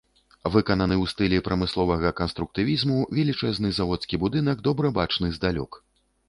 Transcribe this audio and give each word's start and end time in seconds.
Выкананы 0.53 0.95
ў 1.01 1.05
стылі 1.11 1.37
прамысловага 1.47 2.11
канструктывізму, 2.21 2.97
велічэзны 3.19 3.73
заводскі 3.81 4.21
будынак 4.25 4.65
добра 4.71 4.93
бачны 4.97 5.33
здалёк. 5.39 5.71